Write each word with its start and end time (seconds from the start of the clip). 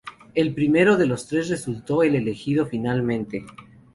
El 0.33 0.55
primero 0.55 0.97
de 0.97 1.05
los 1.05 1.27
tres 1.27 1.47
resultó 1.49 2.01
el 2.01 2.15
elegido 2.15 2.65
finalmente. 2.65 3.45